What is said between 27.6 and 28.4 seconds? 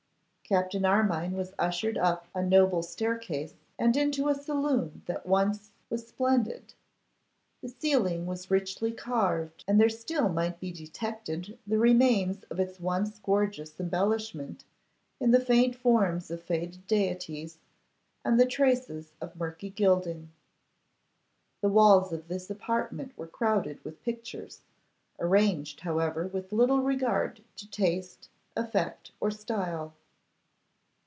taste,